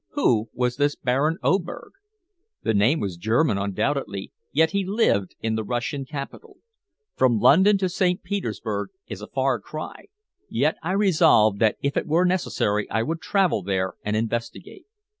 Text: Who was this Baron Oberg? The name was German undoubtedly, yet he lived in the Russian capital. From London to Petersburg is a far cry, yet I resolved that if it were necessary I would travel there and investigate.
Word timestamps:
Who 0.13 0.49
was 0.53 0.77
this 0.77 0.95
Baron 0.95 1.37
Oberg? 1.43 1.91
The 2.63 2.73
name 2.73 2.99
was 2.99 3.17
German 3.17 3.59
undoubtedly, 3.59 4.31
yet 4.51 4.71
he 4.71 4.83
lived 4.83 5.35
in 5.43 5.53
the 5.53 5.63
Russian 5.63 6.05
capital. 6.05 6.57
From 7.15 7.37
London 7.37 7.77
to 7.77 8.17
Petersburg 8.23 8.89
is 9.05 9.21
a 9.21 9.27
far 9.27 9.59
cry, 9.59 10.05
yet 10.49 10.75
I 10.81 10.93
resolved 10.93 11.59
that 11.59 11.77
if 11.83 11.95
it 11.97 12.07
were 12.07 12.25
necessary 12.25 12.89
I 12.89 13.03
would 13.03 13.21
travel 13.21 13.61
there 13.61 13.93
and 14.03 14.15
investigate. 14.15 14.87